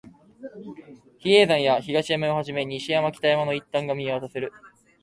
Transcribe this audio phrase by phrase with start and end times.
[1.23, 4.51] 比叡山や東山をはじめ、西山、北山の一帯が見渡せる